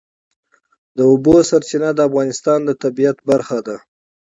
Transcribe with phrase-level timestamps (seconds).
[0.97, 3.77] د اوبو سرچینې د افغانستان د طبیعت برخه ده.